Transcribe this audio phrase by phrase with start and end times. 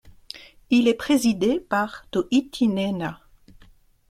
[0.71, 3.19] Il est présidé par Tauhiti Nena.